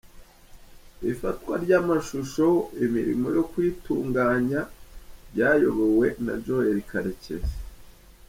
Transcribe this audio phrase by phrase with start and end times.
[1.11, 4.61] Ifatwa ry’amashusho n’imirimo yo kuyitunganya
[5.31, 7.57] ryayobowe na Joel Karekezi.